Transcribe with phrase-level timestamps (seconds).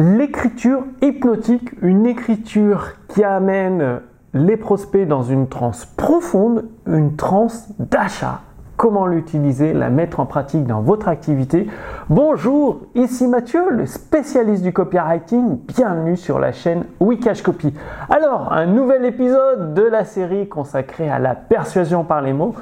[0.00, 4.00] l'écriture hypnotique, une écriture qui amène
[4.32, 8.40] les prospects dans une transe profonde, une transe d'achat.
[8.78, 11.66] Comment l'utiliser, la mettre en pratique dans votre activité
[12.08, 15.58] Bonjour, ici Mathieu, le spécialiste du copywriting.
[15.66, 17.74] Bienvenue sur la chaîne Wikash Copy.
[18.08, 22.54] Alors, un nouvel épisode de la série consacrée à la persuasion par les mots.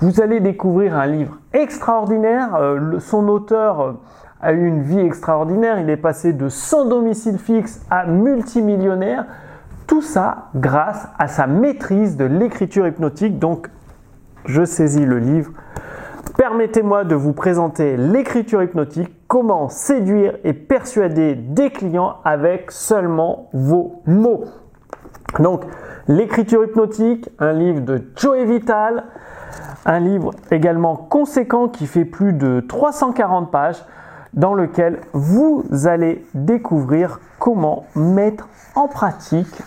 [0.00, 2.54] Vous allez découvrir un livre extraordinaire.
[2.54, 3.92] Euh, son auteur euh,
[4.40, 5.78] a eu une vie extraordinaire.
[5.80, 9.26] Il est passé de sans domicile fixe à multimillionnaire.
[9.86, 13.38] Tout ça grâce à sa maîtrise de l'écriture hypnotique.
[13.38, 13.68] Donc,
[14.44, 15.52] je saisis le livre.
[16.36, 24.02] Permettez-moi de vous présenter l'écriture hypnotique, comment séduire et persuader des clients avec seulement vos
[24.06, 24.44] mots.
[25.40, 25.64] Donc,
[26.06, 29.04] l'écriture hypnotique, un livre de Joey Vital,
[29.84, 33.84] un livre également conséquent qui fait plus de 340 pages
[34.34, 39.62] dans lequel vous allez découvrir comment mettre en pratique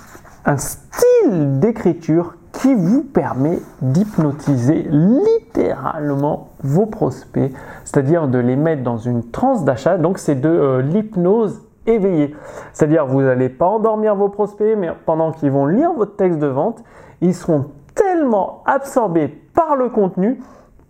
[0.45, 7.51] un style d'écriture qui vous permet d'hypnotiser littéralement vos prospects,
[7.85, 9.97] c'est-à-dire de les mettre dans une transe d'achat.
[9.97, 12.35] Donc c'est de euh, l'hypnose éveillée.
[12.73, 16.47] C'est-à-dire vous n'allez pas endormir vos prospects, mais pendant qu'ils vont lire votre texte de
[16.47, 16.83] vente,
[17.21, 17.65] ils seront
[17.95, 20.39] tellement absorbés par le contenu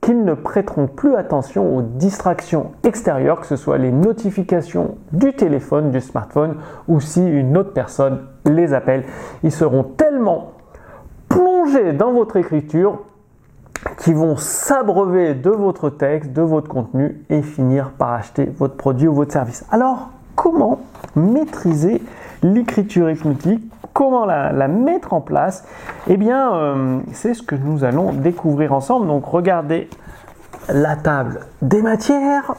[0.02, 5.92] qu'ils ne prêteront plus attention aux distractions extérieures, que ce soit les notifications du téléphone,
[5.92, 6.56] du smartphone,
[6.88, 9.04] ou si une autre personne les appelle.
[9.44, 10.54] Ils seront tellement
[11.30, 13.00] plongés dans votre écriture
[14.00, 19.08] qui vont s'abreuver de votre texte, de votre contenu et finir par acheter votre produit
[19.08, 19.66] ou votre service.
[19.72, 20.80] Alors, comment
[21.16, 22.02] maîtriser
[22.44, 23.62] l'écriture hypnotique
[23.94, 25.66] Comment la, mettre en place
[26.08, 29.08] Eh bien, euh, c'est ce que nous allons découvrir ensemble.
[29.08, 29.90] Donc, regardez
[30.70, 32.56] la table des matières.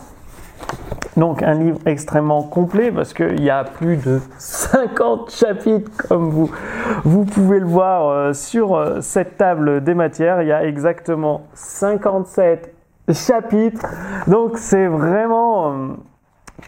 [1.16, 6.50] Donc un livre extrêmement complet parce qu'il y a plus de 50 chapitres comme vous,
[7.04, 10.40] vous pouvez le voir euh, sur euh, cette table des matières.
[10.40, 12.74] Il y a exactement 57
[13.10, 13.86] chapitres.
[14.26, 15.96] Donc c'est vraiment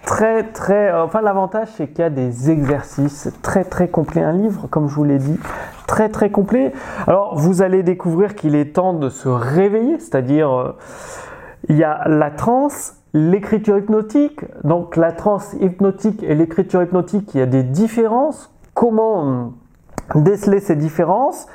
[0.04, 0.92] très très...
[0.92, 4.22] Enfin l'avantage c'est qu'il y a des exercices très très complets.
[4.22, 5.38] Un livre comme je vous l'ai dit
[5.86, 6.72] très très complet.
[7.06, 10.74] Alors vous allez découvrir qu'il est temps de se réveiller, c'est-à-dire
[11.68, 14.44] il y a la transe l'écriture hypnotique.
[14.64, 18.52] Donc la transe hypnotique et l'écriture hypnotique, il y a des différences.
[18.74, 19.52] Comment
[20.14, 21.46] déceler ces différences?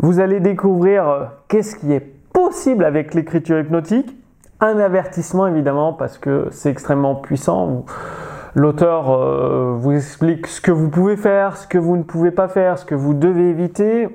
[0.00, 4.16] Vous allez découvrir euh, qu'est-ce qui est possible avec l'écriture hypnotique.
[4.60, 7.84] Un avertissement évidemment parce que c'est extrêmement puissant.
[8.54, 12.48] L'auteur euh, vous explique ce que vous pouvez faire, ce que vous ne pouvez pas
[12.48, 14.08] faire, ce que vous devez éviter.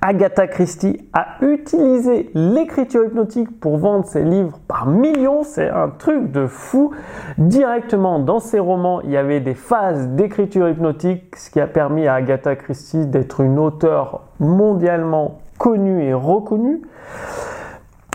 [0.00, 5.42] Agatha Christie a utilisé l'écriture hypnotique pour vendre ses livres par millions.
[5.42, 6.92] C'est un truc de fou.
[7.36, 12.06] Directement dans ses romans, il y avait des phases d'écriture hypnotique, ce qui a permis
[12.06, 16.82] à Agatha Christie d'être une auteure mondialement connue et reconnue.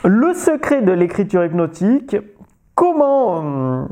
[0.05, 2.15] Le secret de l'écriture hypnotique,
[2.73, 3.89] comment hum,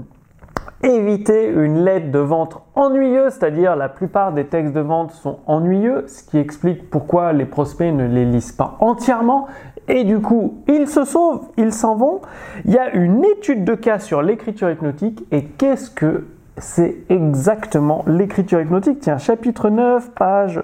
[0.81, 6.06] éviter une lettre de vente ennuyeuse, c'est-à-dire la plupart des textes de vente sont ennuyeux,
[6.07, 9.47] ce qui explique pourquoi les prospects ne les lisent pas entièrement
[9.90, 12.22] et du coup ils se sauvent, ils s'en vont.
[12.63, 18.06] Il y a une étude de cas sur l'écriture hypnotique et qu'est-ce que c'est exactement
[18.07, 19.01] l'écriture hypnotique?
[19.01, 20.63] Tiens, chapitre 9, page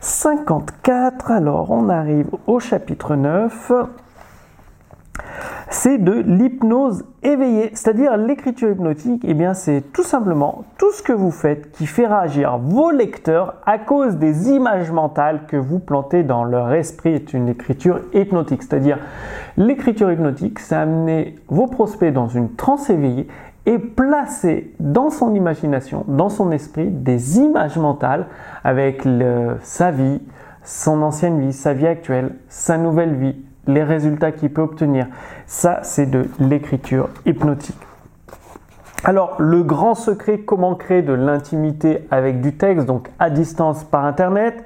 [0.00, 1.30] 54.
[1.30, 3.72] Alors on arrive au chapitre 9
[5.74, 11.12] c'est de l'hypnose éveillée, c'est-à-dire l'écriture hypnotique, eh bien c'est tout simplement tout ce que
[11.12, 16.22] vous faites qui fait réagir vos lecteurs à cause des images mentales que vous plantez
[16.22, 18.98] dans leur esprit est une écriture hypnotique, c'est-à-dire
[19.56, 23.26] l'écriture hypnotique, c'est amener vos prospects dans une transe éveillée
[23.66, 28.26] et placer dans son imagination, dans son esprit, des images mentales
[28.62, 29.02] avec
[29.62, 30.22] sa vie,
[30.62, 33.34] son ancienne vie, sa vie actuelle, sa nouvelle vie,
[33.66, 35.06] les résultats qu'il peut obtenir.
[35.46, 37.78] Ça, c'est de l'écriture hypnotique.
[39.04, 44.06] Alors, le grand secret, comment créer de l'intimité avec du texte, donc à distance par
[44.06, 44.64] Internet.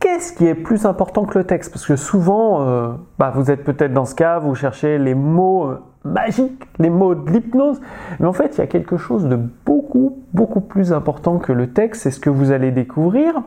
[0.00, 1.72] Qu'est-ce qui est plus important que le texte?
[1.72, 5.66] Parce que souvent, euh, bah, vous êtes peut-être dans ce cas, vous cherchez les mots
[5.66, 7.80] euh, magiques, les mots de l'hypnose,
[8.20, 11.72] mais en fait, il y a quelque chose de beaucoup, beaucoup plus important que le
[11.72, 13.42] texte, c'est ce que vous allez découvrir.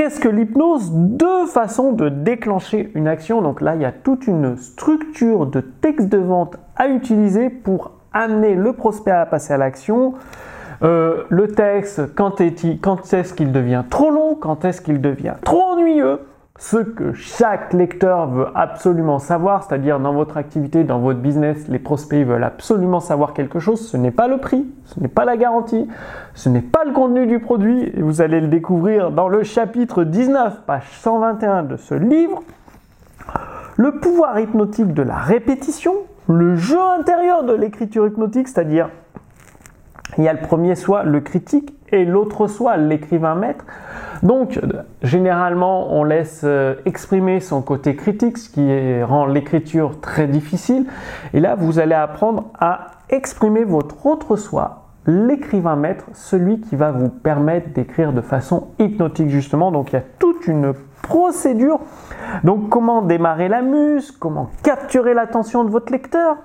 [0.00, 0.92] Qu'est-ce que l'hypnose?
[0.92, 3.42] Deux façons de déclencher une action.
[3.42, 7.90] Donc là, il y a toute une structure de texte de vente à utiliser pour
[8.10, 10.14] amener le prospect à passer à l'action.
[10.82, 16.20] Euh, le texte, quand est-ce qu'il devient trop long, quand est-ce qu'il devient trop ennuyeux,
[16.60, 21.78] ce que chaque lecteur veut absolument savoir, c'est-à-dire dans votre activité, dans votre business, les
[21.78, 25.38] prospects veulent absolument savoir quelque chose, ce n'est pas le prix, ce n'est pas la
[25.38, 25.88] garantie,
[26.34, 30.04] ce n'est pas le contenu du produit, et vous allez le découvrir dans le chapitre
[30.04, 32.42] 19, page 121 de ce livre.
[33.76, 35.94] Le pouvoir hypnotique de la répétition,
[36.28, 38.90] le jeu intérieur de l'écriture hypnotique, c'est-à-dire
[40.18, 43.64] il y a le premier soi, le critique, et l'autre soi, l'écrivain maître.
[44.22, 44.60] Donc,
[45.02, 50.86] généralement, on laisse euh, exprimer son côté critique, ce qui rend l'écriture très difficile.
[51.32, 56.92] Et là, vous allez apprendre à exprimer votre autre soi, l'écrivain maître, celui qui va
[56.92, 59.72] vous permettre d'écrire de façon hypnotique, justement.
[59.72, 61.80] Donc, il y a toute une procédure.
[62.44, 66.36] Donc, comment démarrer la muse, comment capturer l'attention de votre lecteur,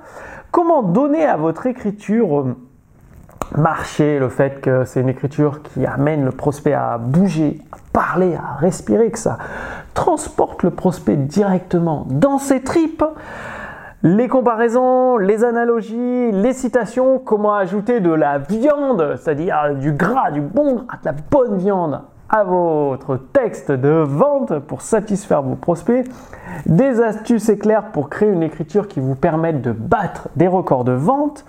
[0.51, 2.55] comment donner à votre écriture euh,
[3.57, 8.35] marcher, le fait que c'est une écriture qui amène le prospect à bouger, à parler,
[8.35, 9.37] à respirer, que ça
[9.93, 13.03] transporte le prospect directement dans ses tripes.
[14.03, 20.41] Les comparaisons, les analogies, les citations, comment ajouter de la viande, c'est-à-dire du gras, du
[20.41, 26.05] bon gras, de la bonne viande à votre texte de vente pour satisfaire vos prospects,
[26.65, 30.91] des astuces éclairs pour créer une écriture qui vous permette de battre des records de
[30.91, 31.45] vente,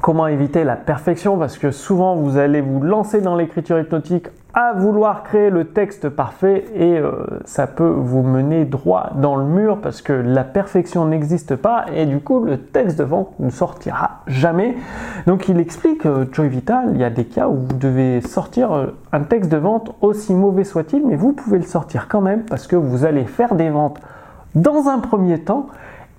[0.00, 1.36] Comment éviter la perfection?
[1.36, 6.08] Parce que souvent vous allez vous lancer dans l'écriture hypnotique à vouloir créer le texte
[6.08, 11.06] parfait et euh, ça peut vous mener droit dans le mur parce que la perfection
[11.06, 14.76] n'existe pas et du coup le texte de vente ne sortira jamais.
[15.26, 18.72] Donc il explique, euh, Joy Vital, il y a des cas où vous devez sortir
[18.72, 22.42] euh, un texte de vente aussi mauvais soit-il, mais vous pouvez le sortir quand même
[22.42, 24.00] parce que vous allez faire des ventes
[24.54, 25.66] dans un premier temps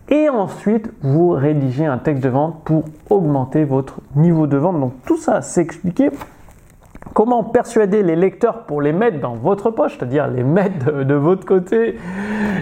[0.09, 4.79] et ensuite vous rédigez un texte de vente pour augmenter votre niveau de vente.
[4.79, 6.09] Donc tout ça, c'est expliqué.
[7.13, 11.45] Comment persuader les lecteurs pour les mettre dans votre poche, c'est-à-dire les mettre de, votre
[11.45, 11.99] côté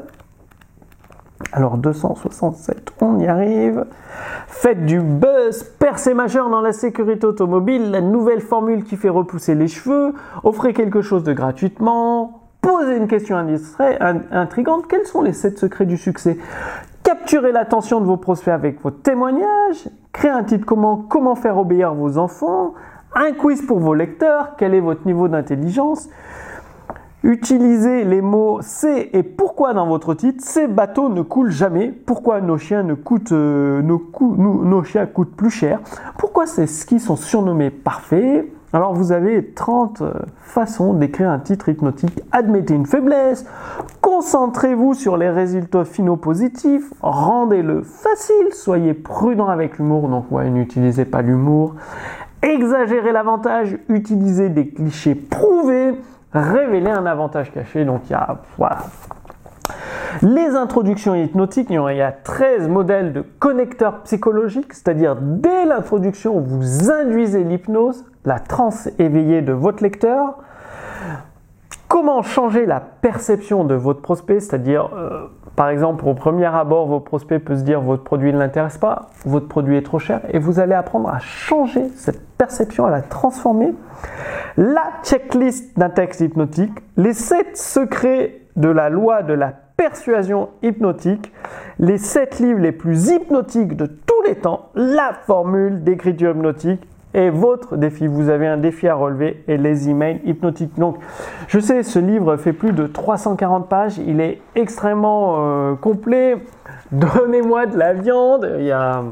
[1.53, 3.86] Alors 267, on y arrive.
[4.48, 9.53] Faites du buzz, percée majeure dans la sécurité automobile, la nouvelle formule qui fait repousser
[9.53, 13.38] les cheveux, offrez quelque chose de gratuitement, posez une question
[14.32, 16.39] intrigante, quels sont les 7 secrets du succès?
[17.03, 19.88] Capturez l'attention de vos prospects avec vos témoignages,
[20.18, 22.74] créez un titre comment comment faire obéir vos enfants,
[23.14, 26.10] un quiz pour vos lecteurs, quel est votre niveau d'intelligence,
[27.24, 30.44] Utilisez les mots c'est et pourquoi dans votre titre.
[30.46, 31.92] Ces bateaux ne coulent jamais.
[31.92, 35.82] Pourquoi nos chiens ne coûtent, euh, nos, chiens coûtent plus cher.
[36.18, 38.46] Pourquoi ces skis sont surnommés parfaits?
[38.74, 42.22] Alors vous avez 30 euh, façons d'écrire un titre hypnotique.
[42.34, 43.46] Admettez une faiblesse,
[44.02, 51.06] concentrez-vous sur les résultats finaux positifs, rendez-le facile, soyez prudent avec l'humour, donc ouais, n'utilisez
[51.06, 51.76] pas l'humour.
[52.42, 55.94] Exagérez l'avantage, utilisez des clichés prouvés,
[56.34, 58.80] révélez un avantage caché, donc il y a voilà,
[60.22, 66.92] les introductions hypnotiques, il y a 13 modèles de connecteurs psychologiques, c'est-à-dire dès l'introduction, vous
[66.92, 70.36] induisez l'hypnose, la transe éveillée de votre lecteur.
[71.88, 77.00] comment changer la perception de votre prospect, c'est-à-dire euh, par exemple au premier abord vos
[77.00, 80.39] prospects peuvent se dire votre produit ne l'intéresse pas, votre produit est trop cher et
[80.39, 83.74] vous allez apprendre à changer cette perception, à la transformer.
[84.57, 91.31] La checklist d'un texte hypnotique, les 7 secrets de la loi de la persuasion hypnotique,
[91.79, 96.81] les 7 livres les plus hypnotiques de tous les temps, la formule d'écriture hypnotique
[97.18, 98.06] et votre défi.
[98.06, 100.78] Vous avez un défi à relever et les emails hypnotiques.
[100.78, 100.98] Donc,
[101.48, 103.98] je sais, ce livre fait plus de 340 pages.
[103.98, 106.38] Il est extrêmement euh, complet.
[106.92, 108.50] Donnez-moi de la viande.
[108.60, 109.04] Il y a...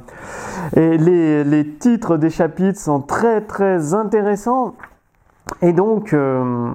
[0.77, 4.75] Et les, les, titres des chapitres sont très très intéressants.
[5.63, 6.71] Et donc, euh,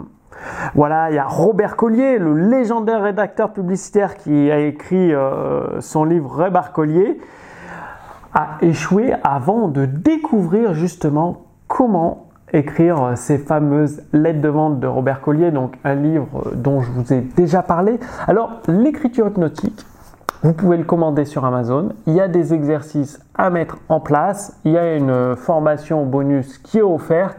[0.75, 6.05] voilà, il y a Robert Collier, le légendaire rédacteur publicitaire qui a écrit euh, son
[6.05, 7.21] livre Robert Collier,
[8.35, 15.21] a échoué avant de découvrir justement comment écrire ces fameuses lettres de vente de Robert
[15.21, 18.01] Collier, donc un livre dont je vous ai déjà parlé.
[18.27, 19.87] Alors, l'écriture hypnotique,
[20.43, 21.91] vous pouvez le commander sur Amazon.
[22.07, 24.59] Il y a des exercices à mettre en place.
[24.65, 27.37] Il y a une formation bonus qui est offerte.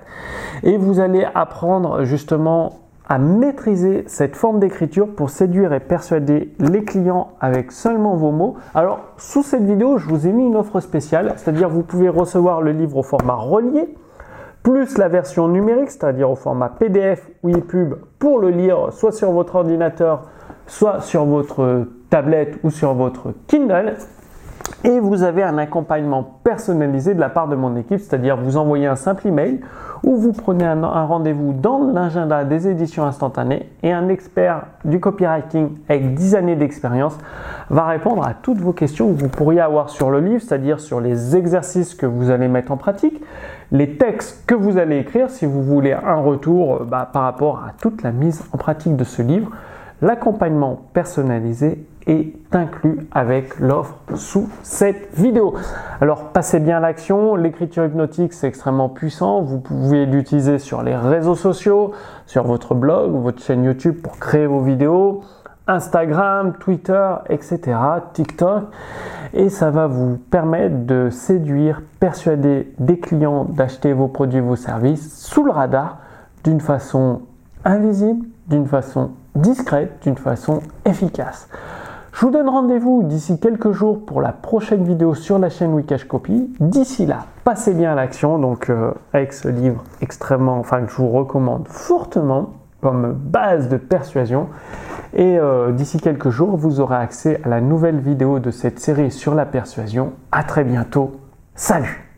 [0.62, 2.81] Et vous allez apprendre justement
[3.12, 8.56] à maîtriser cette forme d'écriture pour séduire et persuader les clients avec seulement vos mots.
[8.74, 12.62] Alors, sous cette vidéo, je vous ai mis une offre spéciale, c'est-à-dire vous pouvez recevoir
[12.62, 13.94] le livre au format relié,
[14.64, 19.32] plus la version numérique, c'est-à-dire au format PDF ou EPUB pour le lire soit sur
[19.32, 20.30] votre ordinateur,
[20.66, 23.96] soit sur votre tablette ou sur votre Kindle.
[24.86, 28.88] Et vous avez un accompagnement personnalisé de la part de mon équipe, c'est-à-dire vous envoyez
[28.88, 29.60] un simple email
[30.04, 35.78] ou vous prenez un, rendez-vous dans l'agenda des éditions instantanées et un expert du copywriting
[35.88, 37.18] avec 10 années d'expérience
[37.70, 41.00] va répondre à toutes vos questions que vous pourriez avoir sur le livre, c'est-à-dire sur
[41.00, 43.22] les exercices que vous allez mettre en pratique,
[43.72, 47.72] les textes que vous allez écrire si vous voulez un retour bah, par rapport à
[47.80, 49.52] toute la mise en pratique de ce livre,
[50.02, 55.54] l'accompagnement personnalisé est inclus avec l'offre sous cette vidéo.
[56.00, 61.36] Alors passez bien l'action, l'écriture hypnotique c'est extrêmement puissant, vous pouvez l'utiliser sur les réseaux
[61.36, 61.92] sociaux,
[62.26, 65.22] sur votre blog votre chaîne YouTube pour créer vos vidéos,
[65.68, 67.78] Instagram, Twitter, etc.,
[68.14, 68.64] TikTok,
[69.34, 75.24] et ça va vous permettre de séduire, persuader des clients d'acheter vos produits, vos services
[75.24, 76.00] sous le radar
[76.44, 77.22] d'une façon
[77.64, 81.48] invisible, d'une façon discrète, d'une façon efficace.
[82.14, 86.04] Je vous donne rendez-vous d'ici quelques jours pour la prochaine vidéo sur la chaîne Wikash
[86.04, 86.52] Copy.
[86.60, 90.98] D'ici là, passez bien à l'action, donc euh, avec ce livre extrêmement, enfin que je
[90.98, 92.52] vous recommande fortement
[92.82, 94.50] comme base de persuasion.
[95.14, 99.12] Et euh, d'ici quelques jours, vous aurez accès à la nouvelle vidéo de cette série
[99.12, 100.14] sur la persuasion.
[100.32, 101.12] À très bientôt.
[101.56, 102.11] Salut